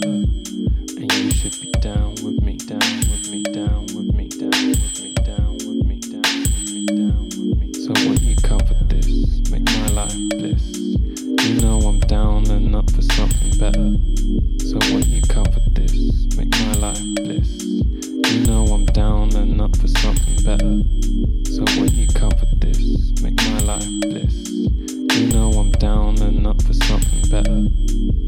[0.00, 0.08] better.
[0.08, 5.00] And you should be down with me, down with me, down with me, down with
[5.00, 7.72] me, down with me, down with me, down with me.
[7.72, 10.76] So when you comfort this, make my life bliss.
[11.46, 13.96] You know I'm down and up for something better.
[14.68, 17.62] So when you comfort this, make my life bliss.
[17.64, 20.82] You know I'm down and up for something better.
[21.54, 22.06] So when you
[26.56, 27.68] up for something better.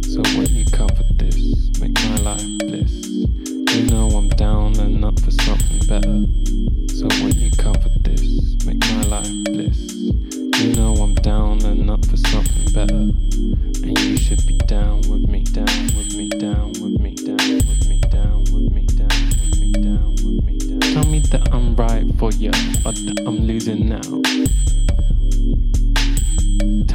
[0.09, 3.06] So when you comfort this, make my life bliss.
[3.06, 6.25] You know I'm down and up for something better.
[6.94, 9.94] So when you comfort this, make my life bliss.
[10.61, 13.06] You know I'm down and up for something better.
[13.86, 17.89] And you should be down with me, down with me, down with me, down with
[17.89, 20.80] me, down with me, down with me, down with me, down.
[20.80, 22.50] Tell me that I'm right for you,
[22.84, 24.27] or that I'm losing now.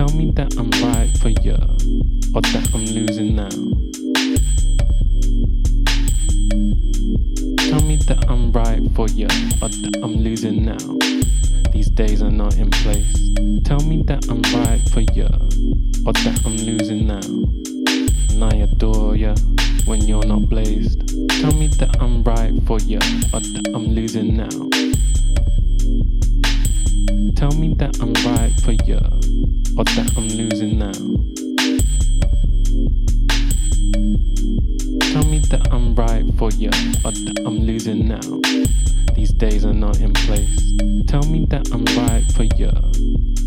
[0.05, 1.55] Tell me that I'm right for you,
[2.35, 3.47] or that I'm losing now.
[7.69, 9.27] Tell me that I'm right for you,
[9.61, 11.71] or that I'm losing now.
[11.71, 13.15] These days are not in place.
[13.63, 15.29] Tell me that I'm right for you,
[16.05, 17.23] or that I'm losing now.
[18.33, 19.33] And I adore you
[19.85, 20.99] when you're not blazed.
[21.39, 22.99] Tell me that I'm right for you,
[23.31, 24.49] or that I'm losing now.
[27.31, 28.99] Tell me that I'm right for you,
[29.77, 30.91] or that I'm losing now.
[35.13, 36.69] Tell me that I'm right for you,
[37.03, 38.41] or that I'm losing now.
[39.15, 40.73] These days are not in place.
[41.07, 42.71] Tell me that I'm right for you,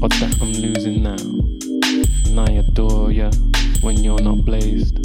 [0.03, 1.17] or that I'm losing now.
[2.27, 3.31] And I adore you
[3.83, 4.99] when you're not blazed.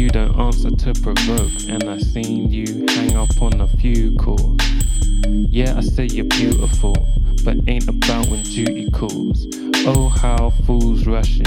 [0.00, 4.58] You don't answer to provoke, and I seen you hang up on a few calls.
[5.26, 6.94] Yeah, I say you're beautiful,
[7.44, 9.46] but ain't about when duty calls.
[9.86, 11.44] Oh, how fools rushing.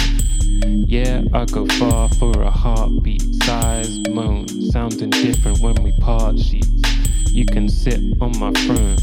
[0.85, 6.83] Yeah, I go far for a heartbeat, sighs, moans, sounding different when we part sheets.
[7.31, 8.97] You can sit on my throne,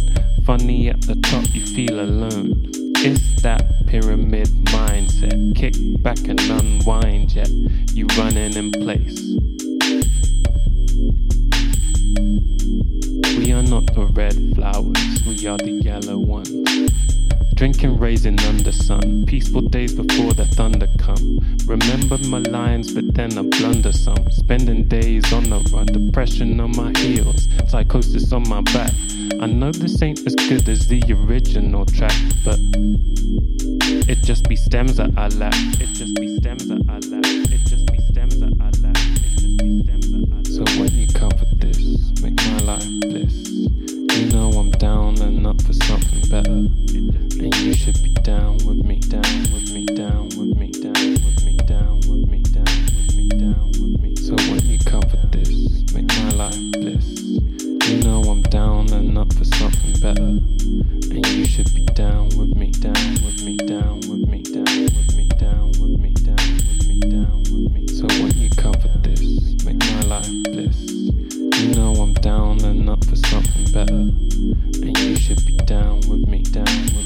[0.45, 2.80] funny at the top, you feel alone.
[3.03, 7.49] It's that pyramid mindset, kick back and unwind yet,
[7.95, 9.19] you running in place.
[13.39, 16.60] We are not the red flowers, we are the yellow ones.
[17.61, 21.41] Drinking raisin under sun, peaceful days before the thunder come.
[21.67, 24.31] Remember my lines, but then I blunder some.
[24.31, 28.93] Spending days on the run, depression on my heels, psychosis on my back.
[29.43, 32.17] I know this ain't as good as the original track,
[32.47, 32.59] but
[34.09, 35.53] it just be stems that I lack.
[35.83, 37.27] It just be stems that I lack.
[37.53, 38.97] It just be stems that I lack.
[38.97, 40.47] It just be stems that I lack.
[40.47, 43.50] So when you comfort this, make my life bliss.
[59.37, 60.23] For something better.
[60.23, 65.17] And you should be down with me, down with me, down with me, down with
[65.17, 67.87] me, down with me, down with me, down with me.
[67.89, 69.21] So when you comfort this,
[69.65, 70.91] make my life bliss.
[71.61, 73.95] You know I'm down and up for something better.
[73.95, 77.00] And you should be down with me, down with me,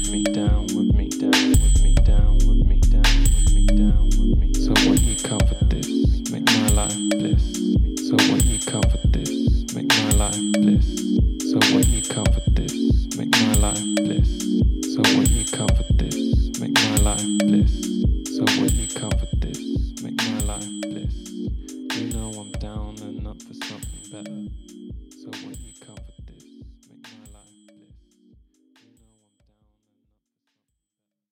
[23.35, 24.49] up for something better.
[25.09, 25.73] So when you